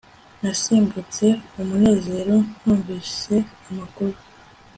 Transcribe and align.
Nasimbutse 0.41 1.25
umunezero 1.61 2.35
numvise 2.63 3.33
amakuru 3.69 4.17